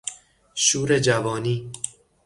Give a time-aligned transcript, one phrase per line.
[0.55, 1.71] شور جوانی